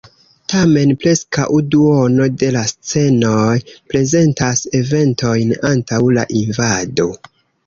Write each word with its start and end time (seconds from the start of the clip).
Tamen 0.51 0.93
preskaŭ 1.01 1.43
duono 1.75 2.27
de 2.43 2.49
la 2.55 2.63
scenoj 2.71 3.53
prezentas 3.93 4.63
eventojn 4.81 5.55
antaŭ 5.75 6.01
la 6.19 6.27
invado. 6.43 7.09